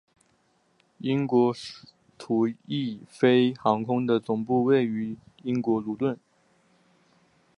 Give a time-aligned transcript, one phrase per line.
[1.01, 1.53] 英国
[2.17, 6.17] 途易飞航空的总部位于英国卢顿。